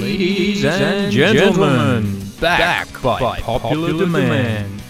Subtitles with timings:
[0.00, 4.82] Ladies and gentlemen, back by popular demand.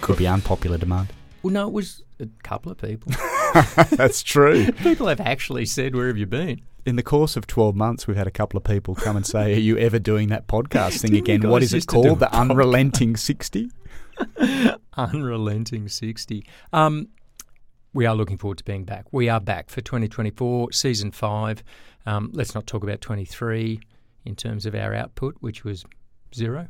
[0.00, 1.12] Could be unpopular demand.
[1.42, 3.12] Well, no, it was a couple of people.
[3.90, 4.72] That's true.
[4.72, 8.16] people have actually said, "Where have you been?" In the course of 12 months, we've
[8.16, 11.14] had a couple of people come and say, Are you ever doing that podcast thing
[11.14, 11.42] again?
[11.42, 12.16] What guys is it used to do called?
[12.16, 13.70] a The Unrelenting 60?
[14.96, 16.46] Unrelenting 60.
[16.72, 17.08] Um,
[17.92, 19.06] we are looking forward to being back.
[19.12, 21.62] We are back for 2024, season five.
[22.06, 23.80] Um, let's not talk about 23
[24.24, 25.84] in terms of our output, which was
[26.34, 26.68] zero.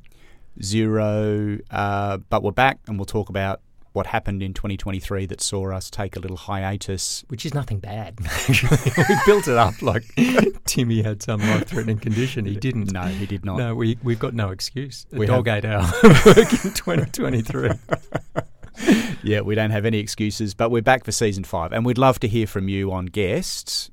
[0.62, 1.58] Zero.
[1.70, 3.60] Uh, but we're back and we'll talk about
[3.92, 7.24] what happened in 2023 that saw us take a little hiatus.
[7.28, 8.18] Which is nothing bad.
[8.48, 10.04] We built it up like
[10.64, 12.44] Timmy had some life-threatening condition.
[12.44, 12.92] He didn't.
[12.92, 13.58] No, he did not.
[13.58, 15.06] No, we we've got no excuse.
[15.10, 15.82] We dog have- ate our
[16.24, 17.70] work in 2023.
[19.22, 22.18] Yeah, we don't have any excuses, but we're back for season five, and we'd love
[22.20, 23.90] to hear from you on guests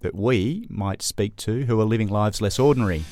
[0.00, 3.02] that we might speak to who are living lives less ordinary.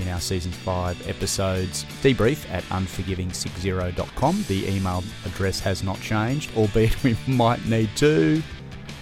[0.00, 4.44] In our season five episodes, debrief at unforgiving60.com.
[4.48, 8.42] The email address has not changed, albeit we might need to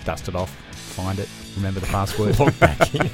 [0.04, 2.38] dust it off, find it, remember the password.
[2.40, 3.08] Log back in.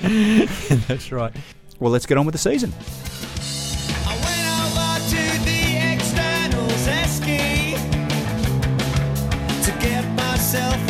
[0.86, 1.34] That's right.
[1.80, 2.72] well, let's get on with the season.
[10.06, 10.87] myself